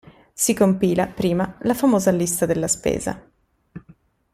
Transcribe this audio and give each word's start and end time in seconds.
Si 0.33 0.55
compila, 0.55 1.05
prima, 1.13 1.57
la 1.61 1.75
famosa 1.75 2.09
lista 2.11 2.47
della 2.47 2.67
spesa. 2.67 3.23